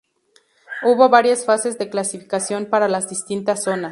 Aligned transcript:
Hubo 0.81 1.09
varias 1.09 1.45
fases 1.45 1.77
de 1.77 1.91
clasificación 1.91 2.65
para 2.65 2.87
las 2.87 3.07
distintas 3.07 3.61
zonas. 3.65 3.89